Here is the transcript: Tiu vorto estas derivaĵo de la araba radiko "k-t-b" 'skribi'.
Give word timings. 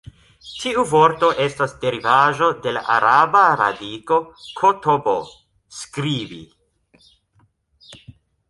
Tiu 0.61 0.83
vorto 0.91 1.27
estas 1.43 1.75
derivaĵo 1.83 2.47
de 2.63 2.73
la 2.79 2.81
araba 2.95 3.43
radiko 3.61 4.19
"k-t-b" 4.63 5.15
'skribi'. 5.81 6.45